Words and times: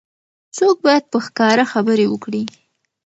څوګ 0.57 0.75
باید 0.85 1.03
په 1.11 1.17
ښکاره 1.25 1.63
خبرې 1.73 2.05
وکړي. 2.09 2.43